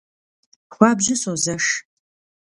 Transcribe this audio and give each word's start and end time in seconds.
Хуабжьу 0.73 1.15
созэш… 1.21 1.65